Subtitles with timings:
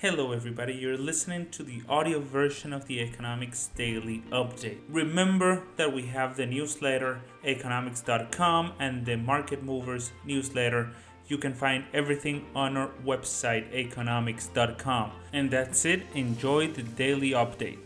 [0.00, 0.74] Hello, everybody.
[0.74, 4.78] You're listening to the audio version of the Aconomics Daily Update.
[4.88, 10.90] Remember that we have the newsletter aconomics.com and the Market Movers newsletter.
[11.26, 15.10] You can find everything on our website aconomics.com.
[15.32, 16.04] And that's it.
[16.14, 17.78] Enjoy the daily update.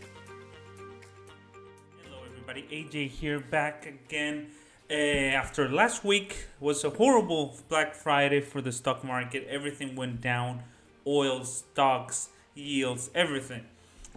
[2.03, 2.61] Hello, everybody.
[2.71, 4.51] AJ here, back again.
[4.87, 9.47] Uh, after last week was a horrible Black Friday for the stock market.
[9.49, 10.61] Everything went down
[11.05, 13.65] oil, stocks, yields, everything.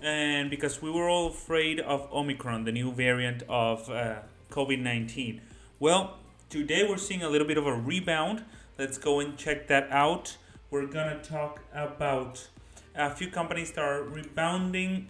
[0.03, 4.17] And because we were all afraid of Omicron, the new variant of uh,
[4.51, 5.41] COVID 19.
[5.81, 6.19] Well,
[6.51, 8.45] today we're seeing a little bit of a rebound.
[8.79, 10.37] Let's go and check that out.
[10.71, 12.49] We're gonna talk about
[12.95, 15.09] a few companies that are rebounding,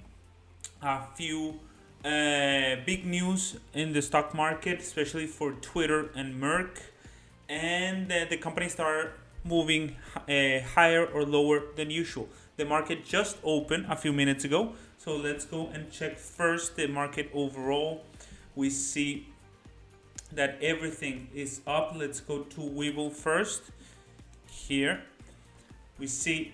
[0.82, 1.60] a few
[2.04, 6.78] uh, big news in the stock market, especially for Twitter and Merck,
[7.48, 9.14] and uh, the companies that are
[9.46, 12.28] moving uh, higher or lower than usual.
[12.56, 16.86] The market just opened a few minutes ago, so let's go and check first the
[16.86, 18.04] market overall.
[18.54, 19.28] We see
[20.32, 21.92] that everything is up.
[21.94, 23.62] Let's go to Webull first.
[24.48, 25.02] Here
[25.98, 26.52] we see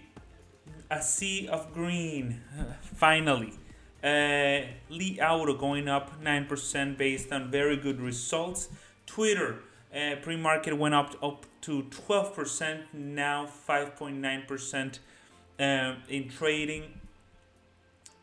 [0.90, 2.40] a sea of green
[2.94, 3.54] finally.
[4.02, 8.68] Uh, Li Auto going up 9% based on very good results.
[9.06, 9.60] Twitter
[9.94, 14.98] uh, pre-market went up up to 12%, now 5.9%
[15.60, 16.84] uh, in trading,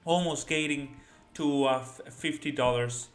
[0.03, 0.95] almost getting
[1.36, 3.08] to uh, $50.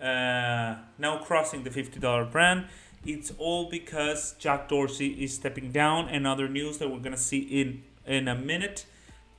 [0.00, 2.66] Uh, now crossing the $50 brand.
[3.04, 7.38] It's all because Jack Dorsey is stepping down, and other news that we're gonna see
[7.38, 8.86] in in a minute.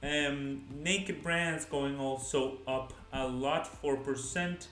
[0.01, 4.69] Um, naked brands going also up a lot, four percent.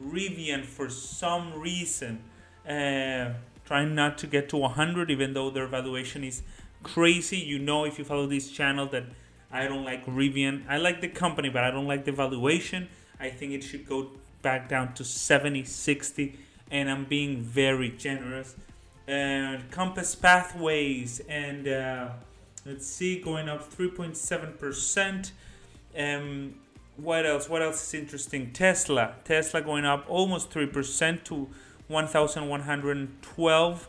[0.00, 2.22] Rivian for some reason
[2.68, 3.32] uh,
[3.64, 6.42] trying not to get to 100 even though their valuation is
[6.82, 7.38] crazy.
[7.38, 9.04] You know if you follow this channel that
[9.50, 10.64] i don't like rivian.
[10.68, 12.88] I like the company but i don't like the valuation.
[13.20, 14.10] I think it should go
[14.42, 16.38] back down to 70 60
[16.70, 18.54] and i'm being very generous.
[19.06, 22.08] And compass pathways and uh,
[22.66, 25.30] let's see going up 3.7%
[25.98, 26.54] um,
[26.96, 27.48] what else?
[27.48, 28.52] What else is interesting?
[28.52, 29.14] Tesla.
[29.24, 31.48] Tesla going up almost 3% to
[31.88, 33.88] 1112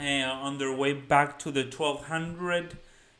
[0.00, 2.78] uh, on their way back to the 1200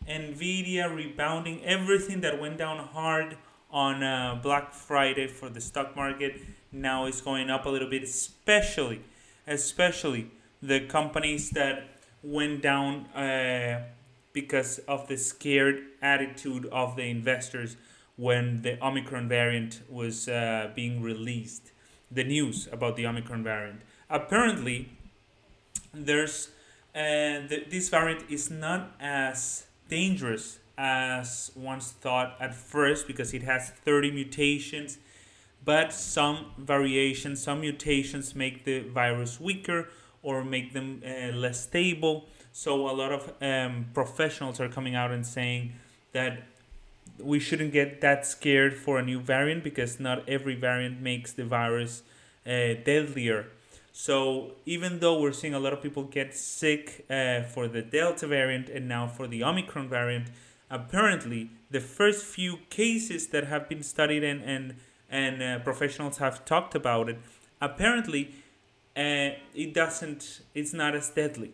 [0.08, 3.36] nvidia rebounding everything that went down hard
[3.70, 6.40] on uh, black friday for the stock market.
[6.70, 9.02] Now is going up a little bit especially
[9.46, 10.30] especially
[10.62, 11.88] the companies that
[12.22, 13.82] went down uh,
[14.32, 17.76] because of the scared attitude of the investors
[18.16, 21.71] when the omicron variant was uh, being released
[22.12, 23.80] the news about the Omicron variant.
[24.10, 24.88] Apparently,
[25.94, 26.48] there's
[26.94, 33.42] uh, the, this variant is not as dangerous as once thought at first because it
[33.42, 34.98] has 30 mutations,
[35.64, 39.88] but some variations, some mutations make the virus weaker
[40.22, 42.26] or make them uh, less stable.
[42.52, 45.72] So a lot of um, professionals are coming out and saying
[46.12, 46.42] that
[47.22, 51.44] we shouldn't get that scared for a new variant because not every variant makes the
[51.44, 52.02] virus
[52.46, 53.46] uh, deadlier.
[53.92, 58.26] So even though we're seeing a lot of people get sick uh, for the Delta
[58.26, 60.28] variant and now for the Omicron variant,
[60.70, 64.74] apparently the first few cases that have been studied and and
[65.10, 67.18] and uh, professionals have talked about it,
[67.60, 68.34] apparently
[68.96, 71.52] uh, it doesn't, it's not as deadly.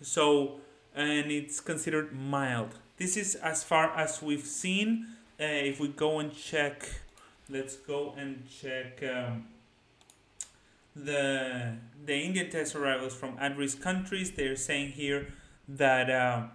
[0.00, 0.60] So
[0.94, 2.78] and it's considered mild.
[2.96, 5.06] This is as far as we've seen.
[5.40, 6.88] Uh, if we go and check,
[7.48, 9.02] let's go and check.
[9.02, 9.46] Um,
[10.94, 11.74] the
[12.04, 14.30] the Indian test arrivals from at-risk countries.
[14.30, 15.32] They're saying here
[15.68, 16.46] that uh,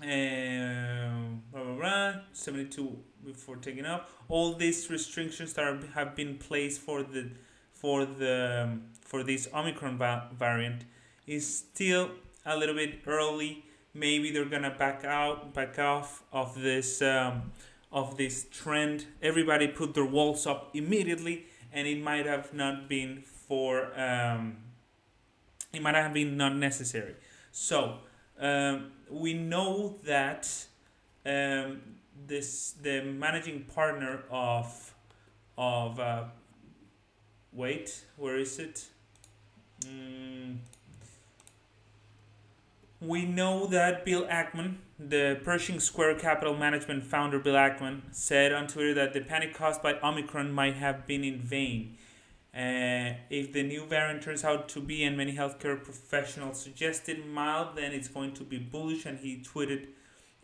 [0.00, 1.10] uh,
[1.52, 4.10] blah, blah, blah, 72 before taking off.
[4.28, 7.30] All these restrictions that are, have been placed for the
[7.72, 10.84] for the um, for this Omicron va- variant
[11.26, 12.12] is still
[12.46, 13.64] a little bit early.
[13.94, 17.52] Maybe they're gonna back out, back off of this um,
[17.90, 19.06] of this trend.
[19.20, 24.56] Everybody put their walls up immediately and it might have not been for um,
[25.72, 27.14] it might have been not necessary.
[27.50, 27.98] So
[28.38, 30.48] um, we know that
[31.24, 31.80] um,
[32.26, 34.94] this the managing partner of
[35.56, 36.24] of uh,
[37.52, 38.86] wait where is it?
[39.84, 40.58] Mm,
[43.02, 48.68] we know that Bill Ackman, the Pershing Square Capital Management founder Bill Ackman, said on
[48.68, 51.96] Twitter that the panic caused by Omicron might have been in vain.
[52.54, 57.76] Uh, if the new variant turns out to be, and many healthcare professionals suggested mild,
[57.76, 59.04] then it's going to be bullish.
[59.04, 59.88] And he tweeted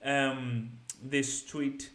[0.03, 0.71] um,
[1.03, 1.91] this tweet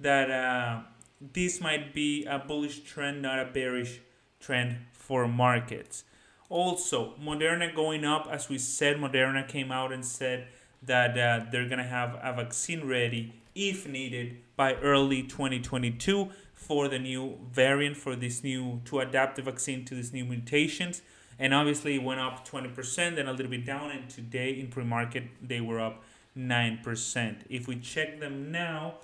[0.00, 0.80] that uh,
[1.20, 4.00] this might be a bullish trend, not a bearish
[4.40, 6.04] trend for markets.
[6.48, 10.48] Also, Moderna going up, as we said, Moderna came out and said
[10.82, 16.98] that uh, they're gonna have a vaccine ready if needed by early 2022 for the
[16.98, 21.02] new variant, for this new to adapt the vaccine to these new mutations.
[21.38, 24.84] And obviously, it went up 20%, then a little bit down, and today in pre
[24.84, 26.02] market they were up
[26.36, 27.36] 9%.
[27.48, 28.94] If we check them now,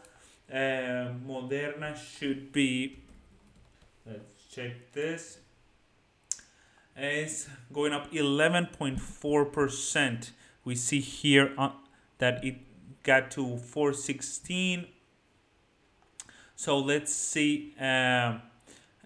[0.52, 2.98] uh, Moderna should be,
[4.06, 5.38] let's check this,
[6.96, 10.30] is going up 11.4%.
[10.64, 11.70] We see here uh,
[12.18, 12.56] that it
[13.02, 14.86] got to 416.
[16.56, 17.74] So let's see.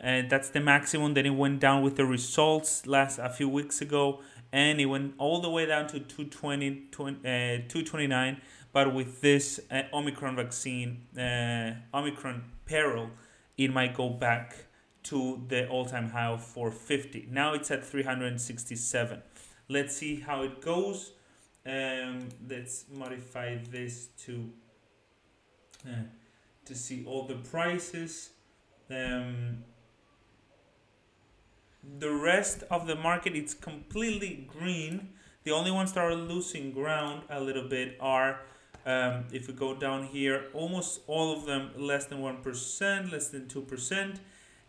[0.01, 1.15] And that's the maximum.
[1.15, 4.21] Then it went down with the results last a few weeks ago,
[4.53, 7.21] and it went all the way down to 220, 20, uh,
[7.69, 8.41] 229.
[8.73, 13.11] But with this uh, Omicron vaccine, uh, Omicron peril,
[13.57, 14.68] it might go back
[15.05, 17.29] to the all-time high of 450.
[17.31, 19.23] Now it's at 367.
[19.69, 21.13] Let's see how it goes.
[21.67, 24.51] Um, let's modify this to
[25.87, 26.05] uh,
[26.65, 28.31] to see all the prices.
[28.91, 29.65] Um,
[31.99, 35.11] the rest of the market it's completely green.
[35.45, 38.41] The only ones that are losing ground a little bit are
[38.87, 43.47] um, if we go down here, almost all of them less than 1%, less than
[43.47, 44.19] 2%.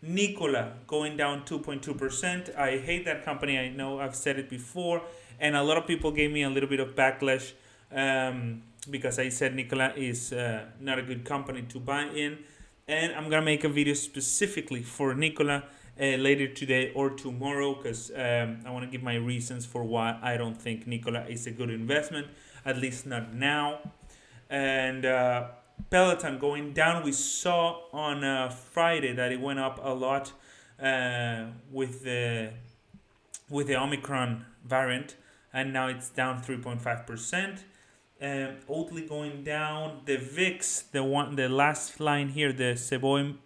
[0.02, 2.56] Nikola going down 2.2%.
[2.56, 3.58] I hate that company.
[3.58, 5.02] I know I've said it before.
[5.38, 7.52] And a lot of people gave me a little bit of backlash
[7.92, 12.38] um, because I said Nikola is uh, not a good company to buy in.
[12.88, 15.64] And I'm going to make a video specifically for Nikola
[16.00, 20.18] uh, later today or tomorrow because um, I want to give my reasons for why
[20.22, 22.26] I don't think Nikola is a good investment,
[22.64, 23.80] at least not now.
[24.48, 25.48] And uh,
[25.88, 27.02] Peloton going down.
[27.04, 30.32] We saw on uh, Friday that it went up a lot
[30.80, 32.52] uh, with the
[33.48, 35.16] with the Omicron variant,
[35.52, 37.64] and now it's down three point five percent.
[38.22, 40.02] Um, Oatly going down.
[40.04, 43.36] The VIX, the one, the last line here, the Cboe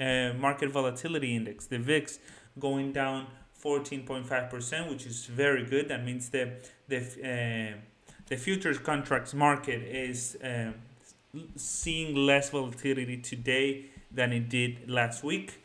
[0.00, 2.18] uh, Market Volatility Index, the VIX
[2.58, 5.88] going down fourteen point five percent, which is very good.
[5.88, 6.52] That means the
[6.88, 7.78] the uh,
[8.26, 10.74] the futures contracts market is um,
[11.56, 15.60] seeing less volatility today than it did last week.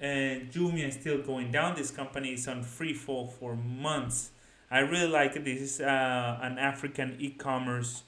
[0.00, 1.76] And Jumia is still going down.
[1.76, 4.30] This company is on free fall for months.
[4.70, 5.44] I really like it.
[5.44, 8.02] This is uh, an African e-commerce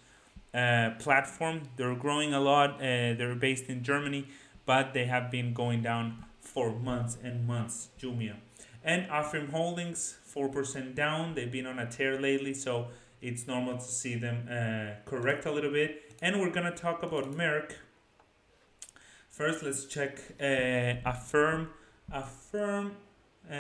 [0.53, 1.63] uh, platform.
[1.77, 2.77] They're growing a lot.
[2.77, 4.27] Uh, they're based in Germany,
[4.65, 7.89] but they have been going down for months and months.
[8.01, 8.37] Jumia
[8.85, 11.35] and Affirm Holdings four percent down.
[11.35, 12.89] They've been on a tear lately, so
[13.21, 17.31] it's normal to see them uh, correct a little bit and we're gonna talk about
[17.33, 17.73] Merck.
[19.31, 21.71] First, let's check uh, Affirm.
[22.11, 22.93] Affirm
[23.51, 23.55] uh,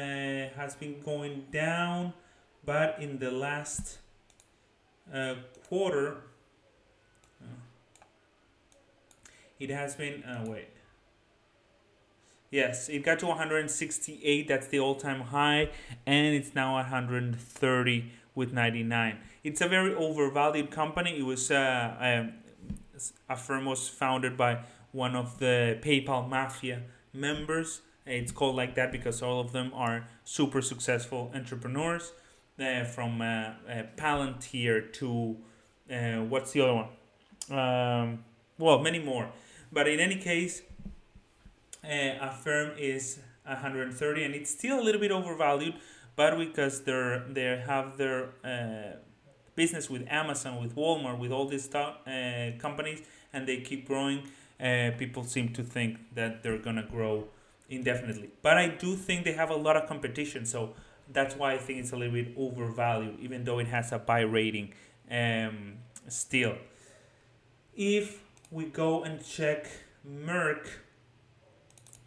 [0.56, 2.14] has been going down,
[2.64, 3.98] but in the last
[5.12, 5.34] uh,
[5.68, 6.16] quarter,
[7.42, 7.46] uh,
[9.60, 10.22] it has been.
[10.24, 10.68] Uh, wait.
[12.50, 14.48] Yes, it got to 168.
[14.48, 15.68] That's the all-time high,
[16.06, 19.18] and it's now 130 with 99.
[19.42, 21.18] It's a very overvalued company.
[21.18, 22.32] It was uh, um,
[23.28, 24.60] Affirm was founded by
[24.92, 26.82] one of the PayPal mafia
[27.12, 27.80] members.
[28.06, 32.12] It's called like that because all of them are super successful entrepreneurs,
[32.60, 35.36] uh, from uh, uh, Palantir to
[35.90, 36.88] uh, what's the other one?
[37.58, 38.24] Um,
[38.58, 39.30] well, many more.
[39.72, 40.62] But in any case,
[41.84, 45.74] uh, Affirm is 130, and it's still a little bit overvalued,
[46.16, 48.96] but because they're they have their uh,
[49.56, 54.22] business with Amazon, with Walmart, with all these uh, companies, and they keep growing.
[54.60, 57.24] Uh, people seem to think that they're gonna grow
[57.68, 58.30] indefinitely.
[58.42, 60.74] But I do think they have a lot of competition, so
[61.12, 64.20] that's why I think it's a little bit overvalued, even though it has a buy
[64.20, 64.72] rating.
[65.10, 65.74] Um,
[66.08, 66.56] still,
[67.74, 69.66] if we go and check
[70.08, 70.66] Merck,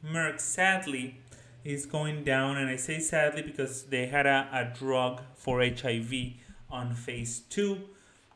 [0.06, 1.18] Merck sadly
[1.64, 6.14] is going down, and I say sadly because they had a, a drug for HIV
[6.70, 7.82] on phase two.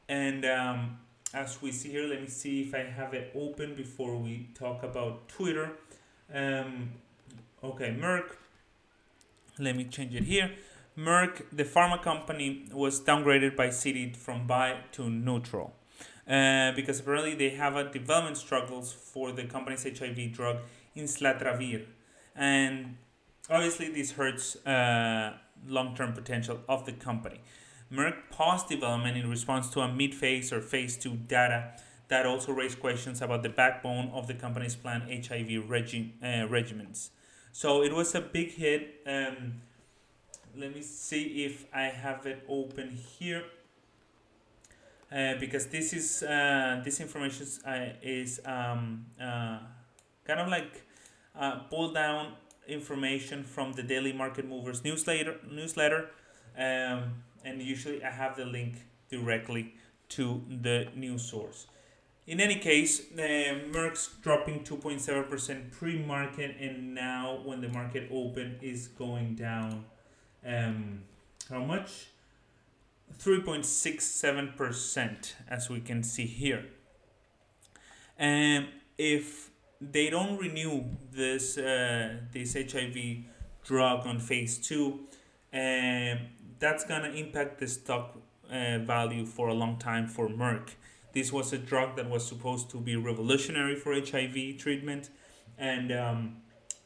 [0.10, 0.98] And um,
[1.34, 4.84] as we see here, let me see if I have it open before we talk
[4.84, 5.72] about Twitter.
[6.34, 6.92] Um,
[7.64, 8.36] okay, Merck.
[9.60, 10.52] Let me change it here.
[10.98, 15.74] Merck, the pharma company, was downgraded by Citi from buy to neutral.
[16.28, 20.58] Uh, because apparently they have a development struggles for the company's HIV drug
[20.96, 21.84] islatravir,
[22.34, 22.96] and
[23.50, 25.34] obviously this hurts uh,
[25.68, 27.42] long-term potential of the company.
[27.92, 31.74] Merck paused development in response to a mid phase or phase 2 data
[32.08, 37.10] that also raised questions about the backbone of the company's planned HIV regi- uh, regimens.
[37.52, 39.02] So it was a big hit.
[39.06, 39.62] Um,
[40.56, 43.44] let me see if I have it open here.
[45.12, 49.60] Uh, because this is uh, this information uh, is um, uh,
[50.26, 50.84] kind of like
[51.40, 52.34] uh, pull down
[52.68, 56.10] information from the Daily Market Movers newsletter newsletter,
[56.58, 57.14] um,
[57.44, 59.74] and usually I have the link directly
[60.10, 61.68] to the news source.
[62.26, 68.88] In any case, uh, Merck's dropping 2.7% pre-market, and now when the market open is
[68.88, 69.84] going down.
[70.46, 71.02] Um,
[71.50, 72.08] how much?
[73.20, 76.66] 3.67%, as we can see here.
[78.18, 79.50] And if
[79.82, 82.96] they don't renew this uh, this HIV
[83.64, 85.02] drug on phase two,
[85.54, 86.20] um,
[86.64, 88.16] that's gonna impact the stock
[88.50, 90.70] uh, value for a long time for Merck.
[91.12, 95.10] This was a drug that was supposed to be revolutionary for HIV treatment,
[95.58, 96.38] and um,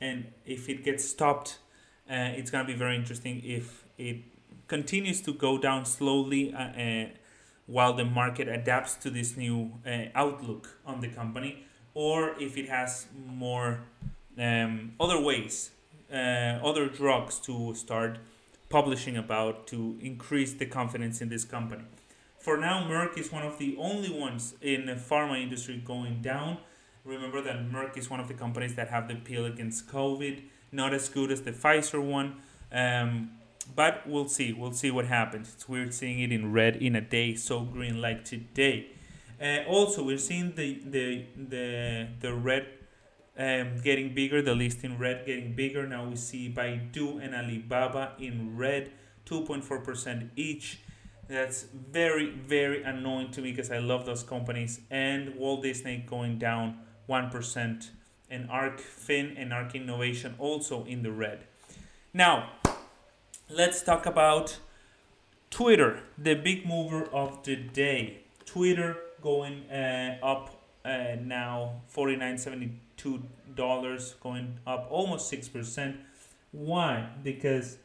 [0.01, 1.59] and if it gets stopped,
[2.09, 4.17] uh, it's gonna be very interesting if it
[4.67, 7.05] continues to go down slowly uh, uh,
[7.67, 12.67] while the market adapts to this new uh, outlook on the company, or if it
[12.67, 13.81] has more
[14.39, 15.69] um, other ways,
[16.11, 18.17] uh, other drugs to start
[18.69, 21.83] publishing about to increase the confidence in this company.
[22.39, 26.57] For now, Merck is one of the only ones in the pharma industry going down.
[27.03, 30.93] Remember that Merck is one of the companies that have the pill against COVID, not
[30.93, 32.35] as good as the Pfizer one.
[32.71, 33.31] Um,
[33.75, 34.53] but we'll see.
[34.53, 35.53] We'll see what happens.
[35.53, 38.87] It's weird seeing it in red in a day so green like today.
[39.41, 42.67] Uh, also, we're seeing the the the the red
[43.37, 44.41] um, getting bigger.
[44.41, 45.87] The list in red getting bigger.
[45.87, 48.91] Now we see Baidu and Alibaba in red,
[49.25, 50.79] two point four percent each.
[51.27, 54.81] That's very very annoying to me because I love those companies.
[54.89, 57.91] And Walt Disney going down one percent,
[58.29, 61.45] and ARK Fin and ARK Innovation also in the red.
[62.13, 62.51] Now
[63.49, 64.57] let's talk about
[65.49, 68.23] Twitter, the big mover of the day.
[68.45, 70.56] Twitter going uh, up
[71.21, 73.23] now forty nine seventy two
[73.55, 75.97] dollars, going up almost six percent.
[76.51, 77.09] Why?
[77.23, 77.77] Because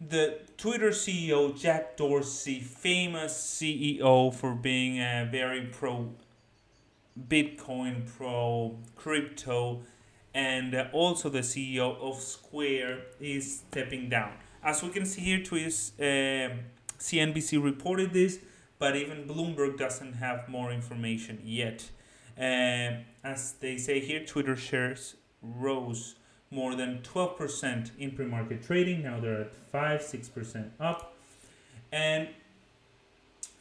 [0.00, 6.10] the Twitter CEO Jack Dorsey, famous CEO for being a very pro
[7.28, 9.82] Bitcoin, pro crypto,
[10.34, 14.32] and also the CEO of Square is stepping down.
[14.62, 16.56] As we can see here, Twitter, uh,
[16.98, 18.38] CNBC reported this,
[18.78, 21.90] but even Bloomberg doesn't have more information yet.
[22.36, 26.16] Uh, as they say here, Twitter shares rose
[26.50, 29.02] more than 12% in pre-market trading.
[29.02, 31.16] Now they're at 5 6% up.
[31.92, 32.28] And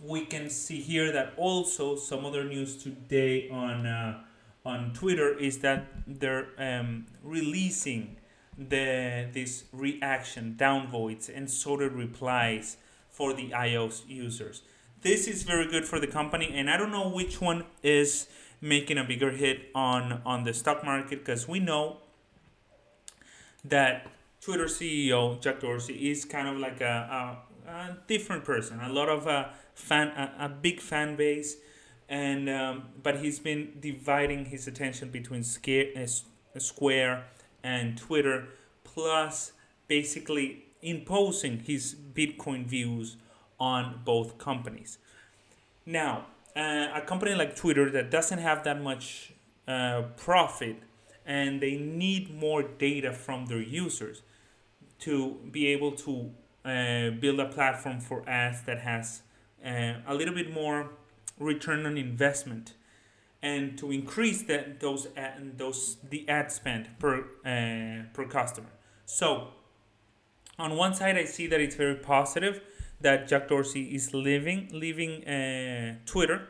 [0.04, 4.22] we can see here that also some other news today on uh,
[4.66, 8.16] on Twitter is that they're um, releasing
[8.58, 12.78] the this reaction downvotes and sorted replies
[13.10, 14.62] for the iOS users.
[15.04, 18.28] This is very good for the company, and I don't know which one is
[18.62, 21.98] making a bigger hit on on the stock market because we know
[23.66, 24.08] that
[24.40, 27.36] Twitter CEO Jack Dorsey is kind of like a,
[27.68, 28.80] a, a different person.
[28.80, 31.58] A lot of a fan, a, a big fan base,
[32.08, 37.26] and um, but he's been dividing his attention between scare, uh, Square
[37.62, 38.48] and Twitter,
[38.86, 39.52] plus
[39.90, 43.18] basically imposing his Bitcoin views
[43.72, 44.98] on both companies.
[45.86, 49.34] Now, uh, a company like Twitter that doesn't have that much
[49.68, 50.78] uh, profit
[51.26, 54.22] and they need more data from their users
[55.00, 55.14] to
[55.52, 56.14] be able to
[56.66, 59.22] uh, build a platform for ads that has
[59.66, 60.90] uh, a little bit more
[61.40, 62.74] return on investment
[63.42, 67.16] and to increase that those ad, those the ad spend per
[67.46, 68.72] uh, per customer.
[69.06, 69.48] So
[70.60, 72.62] on one side, I see that it's very positive
[73.04, 76.48] that Jack Dorsey is leaving leaving uh, Twitter.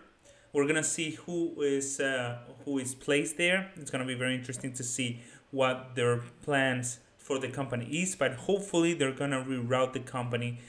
[0.54, 3.72] We're gonna see who is uh, who is placed there.
[3.76, 5.20] It's gonna be very interesting to see
[5.52, 8.16] what their plans for the company is.
[8.16, 10.60] But hopefully, they're gonna reroute the company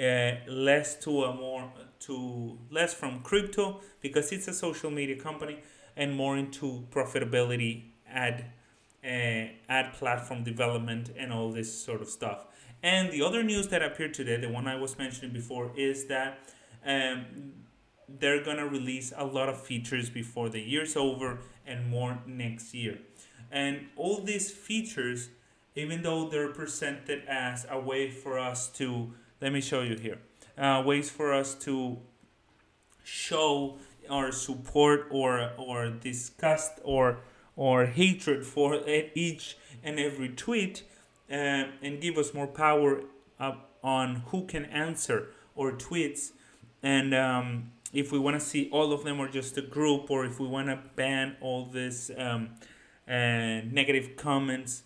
[0.00, 1.70] uh, less to a more
[2.00, 5.58] to less from crypto because it's a social media company
[5.96, 8.46] and more into profitability ad
[9.04, 12.46] uh, ad platform development and all this sort of stuff
[12.84, 16.38] and the other news that appeared today the one i was mentioning before is that
[16.86, 17.24] um,
[18.08, 22.98] they're gonna release a lot of features before the year's over and more next year.
[23.50, 25.30] And all these features
[25.76, 30.18] even though they're presented as a way for us to let me show you here
[30.56, 31.98] uh, ways for us to
[33.02, 37.18] show our support or or disgust or
[37.56, 38.80] or hatred for
[39.14, 40.82] each and every tweet
[41.30, 43.02] uh, and give us more power
[43.82, 46.32] on who can answer or tweets.
[46.82, 50.24] And um, if we want to see all of them or just a group or
[50.24, 52.50] if we want to ban all these um,
[53.06, 54.84] uh, negative comments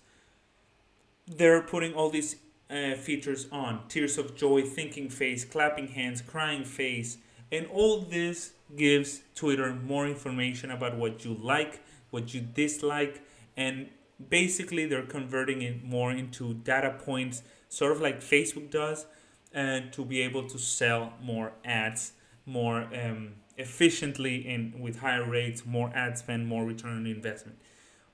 [1.27, 2.37] they're putting all these
[2.71, 3.87] uh, features on.
[3.89, 7.19] Tears of joy thinking face clapping hands crying face.
[7.53, 11.81] And all this gives twitter more information about what you like
[12.11, 13.23] what you dislike
[13.57, 13.89] and
[14.29, 19.07] basically they're converting it more into data points sort of like facebook does
[19.53, 22.13] and to be able to sell more ads
[22.45, 27.59] more um, efficiently and with higher rates more ad spend more return on investment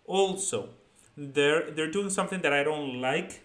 [0.05, 0.69] also
[1.17, 3.41] they're they're doing something that i don't like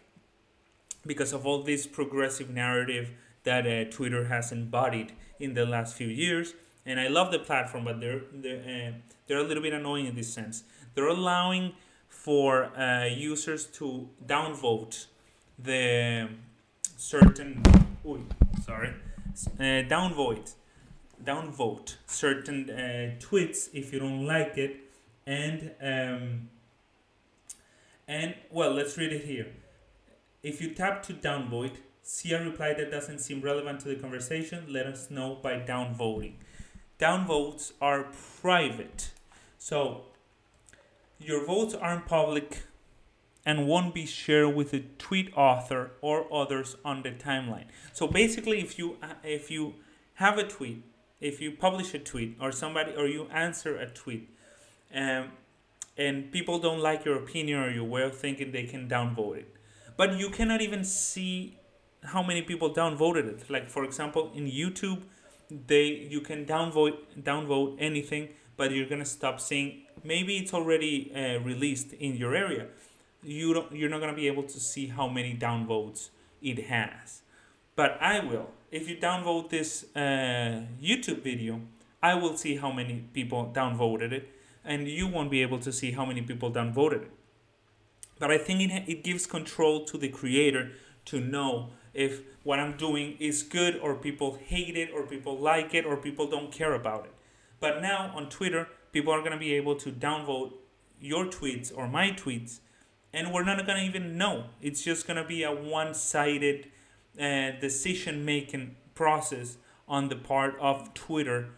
[1.06, 3.12] because of all this progressive narrative
[3.44, 6.54] that uh, Twitter has embodied in the last few years.
[6.86, 8.92] And I love the platform, but they're they're, uh,
[9.28, 10.64] they're a little bit annoying in this sense.
[10.94, 11.74] They're allowing
[12.10, 15.06] for uh, users to downvote
[15.58, 16.30] the
[16.98, 17.64] certain.
[18.06, 18.26] Ooh,
[18.66, 18.94] sorry,
[19.60, 20.54] uh, downvote,
[21.24, 24.78] downvote certain uh, tweets if you don't like it,
[25.26, 26.50] and um,
[28.08, 29.48] and well, let's read it here.
[30.42, 34.66] If you tap to downvote, see a reply that doesn't seem relevant to the conversation,
[34.70, 36.34] let us know by downvoting.
[37.00, 38.08] Downvotes are
[38.42, 39.12] private.
[39.58, 40.06] So
[41.20, 42.64] your votes aren't public
[43.46, 47.66] and won't be shared with the tweet author or others on the timeline.
[47.94, 49.76] So basically if you if you
[50.16, 50.84] have a tweet,
[51.22, 54.30] if you publish a tweet or somebody or you answer a tweet
[54.94, 55.30] um,
[55.98, 59.56] and people don't like your opinion or your way of thinking, they can downvote it
[60.00, 61.58] but you cannot even see
[62.04, 63.50] how many people downvoted it.
[63.50, 65.02] Like for example, in YouTube,
[65.68, 69.84] they you can downvote downvote anything, but you're gonna stop seeing.
[70.04, 72.66] Maybe it's already uh, released in your area.
[73.24, 73.72] You don't.
[73.72, 76.10] You're not gonna be able to see how many downvotes
[76.42, 77.22] it has.
[77.78, 78.50] But I will.
[78.70, 81.62] If you downvote this uh, YouTube video,
[82.04, 84.30] I will see how many people downvoted it,
[84.66, 87.12] and you won't be able to see how many people downvoted it.
[88.20, 90.72] But I think it, it gives control to the creator
[91.06, 95.74] to know if what I'm doing is good or people hate it or people like
[95.74, 97.14] it or people don't care about it.
[97.60, 100.54] But now on Twitter, people are going to be able to downvote
[101.00, 102.60] your tweets or my tweets
[103.14, 104.46] and we're not going to even know.
[104.62, 106.70] It's just going to be a one sided
[107.20, 111.50] uh, decision making process on the part of Twitter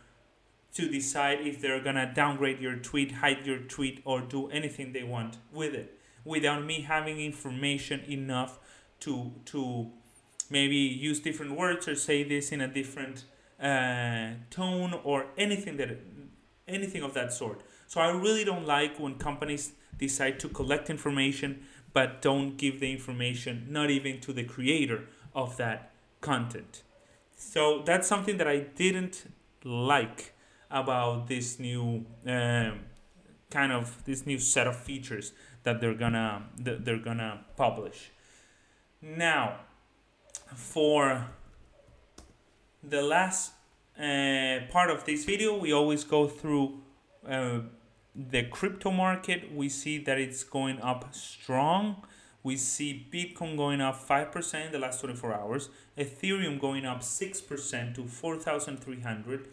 [0.74, 4.94] to decide if they're going to downgrade your tweet, hide your tweet, or do anything
[4.94, 8.60] they want with it without me having information enough
[9.02, 9.92] to to
[10.50, 13.26] maybe use different words or say this in a different
[13.62, 16.00] uh, tone or anything that
[16.68, 17.62] anything of that sort.
[17.88, 22.92] So I really don't like when companies decide to collect information but don't give the
[22.92, 26.84] information not even to the creator of that content.
[27.38, 29.26] So that's something that I didn't
[29.64, 30.34] like
[30.70, 32.80] about this new um,
[33.50, 38.12] kind of this new set of features that they're gonna that they're gonna publish.
[39.02, 39.62] Now,
[40.56, 41.28] for
[42.84, 43.54] the last
[43.98, 46.80] uh, part of this video, we always go through
[47.28, 47.60] uh,
[48.16, 49.54] the crypto market.
[49.54, 52.04] We see that it's going up strong.
[52.44, 57.96] We see Bitcoin going up 5% in the last 24 hours, Ethereum going up 6%
[57.96, 59.48] to 4,300,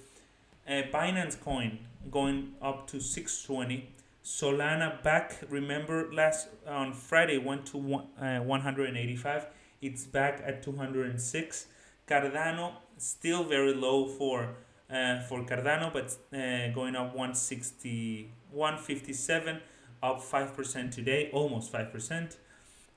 [0.66, 3.90] uh, Binance Coin going up to 620,
[4.24, 5.38] Solana back.
[5.50, 9.46] Remember last on Friday went to one, uh, 185.
[9.82, 11.66] It's back at 206.
[12.06, 14.56] Cardano still very low for
[14.90, 19.60] uh, for Cardano, but uh, going up 160, 157,
[20.02, 22.36] up 5% today, almost 5%.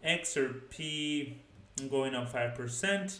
[0.05, 1.33] XRP
[1.89, 3.19] going up 5%.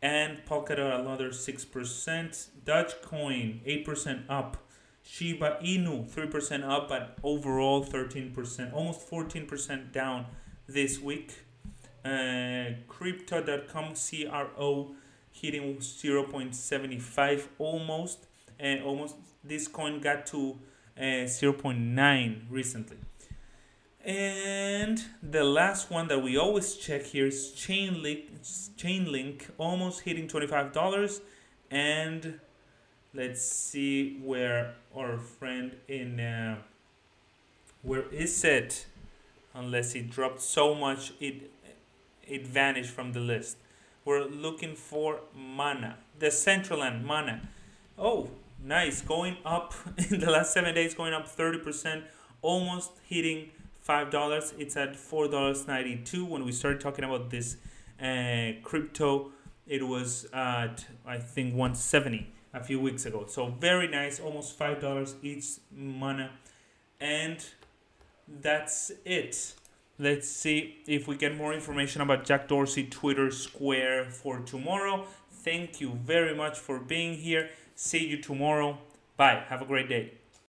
[0.00, 2.48] And Polkadot another 6%.
[2.64, 4.56] Dogecoin 8% up.
[5.02, 10.26] Shiba Inu 3% up, but overall 13%, almost 14% down
[10.68, 11.32] this week.
[12.04, 14.94] Uh, Crypto.com CRO
[15.40, 18.26] hitting 0.75 almost,
[18.58, 20.58] and almost this coin got to
[20.96, 22.96] uh, 0.9 recently.
[24.04, 31.20] And the last one that we always check here is Chainlink, Chainlink almost hitting $25
[31.70, 32.40] and
[33.12, 36.58] let's see where our friend in uh,
[37.82, 38.86] where is it?
[39.54, 41.50] Unless it dropped so much it
[42.22, 43.56] it vanished from the list
[44.08, 47.36] we're looking for mana Decentraland mana
[47.98, 48.30] oh
[48.62, 49.00] nice.
[49.02, 49.74] Going up
[50.10, 52.02] in the last seven days, going up 30%,
[52.42, 53.50] almost hitting
[53.86, 54.54] $5.
[54.58, 56.28] It's at $4.92.
[56.28, 57.56] When we started talking about this
[58.02, 59.32] uh, crypto,
[59.66, 63.26] it was at, I think, 170 a few weeks ago.
[63.28, 66.30] So very nice, almost $5 each mana.
[67.00, 67.44] And
[68.40, 69.54] that's it.
[70.00, 75.06] Let's see if we get more information about Jack Dorsey Twitter Square for tomorrow.
[75.42, 77.50] Thank you very much for being here.
[77.74, 78.78] See you tomorrow.
[79.16, 79.42] Bye.
[79.48, 80.17] Have a great day.